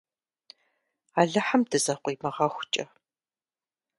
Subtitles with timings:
[1.19, 2.85] Алыхьым дызэкъуимыгъэхукӏэ!